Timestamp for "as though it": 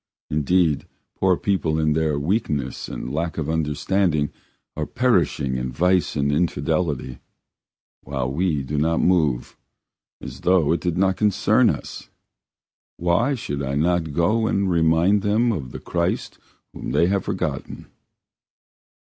10.19-10.81